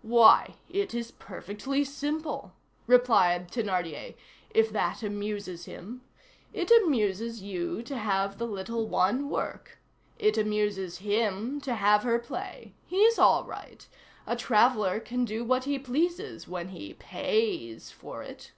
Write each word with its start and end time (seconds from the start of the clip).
"Why! 0.00 0.54
it 0.70 0.94
is 0.94 1.10
perfectly 1.10 1.84
simple," 1.84 2.54
replied 2.86 3.52
Thénardier, 3.52 4.14
"if 4.48 4.70
that 4.72 5.02
amuses 5.02 5.66
him! 5.66 6.00
It 6.54 6.70
amuses 6.86 7.42
you 7.42 7.82
to 7.82 7.98
have 7.98 8.38
the 8.38 8.46
little 8.46 8.86
one 8.88 9.28
work; 9.28 9.76
it 10.18 10.38
amuses 10.38 10.96
him 11.00 11.60
to 11.60 11.74
have 11.74 12.04
her 12.04 12.18
play. 12.18 12.72
He's 12.86 13.18
all 13.18 13.44
right. 13.44 13.86
A 14.26 14.34
traveller 14.34 14.98
can 14.98 15.26
do 15.26 15.44
what 15.44 15.64
he 15.64 15.78
pleases 15.78 16.48
when 16.48 16.68
he 16.68 16.94
pays 16.94 17.90
for 17.90 18.22
it. 18.22 18.52